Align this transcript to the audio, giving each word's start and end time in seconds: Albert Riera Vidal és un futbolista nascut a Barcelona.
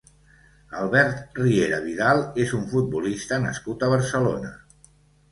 Albert 0.83 1.35
Riera 1.41 1.77
Vidal 1.83 2.21
és 2.45 2.53
un 2.59 2.63
futbolista 2.71 3.39
nascut 3.43 3.85
a 3.85 3.91
Barcelona. 3.93 4.51